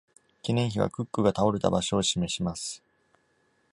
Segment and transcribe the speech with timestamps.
[0.41, 2.81] 記念碑は、クックが倒れた場所を示します。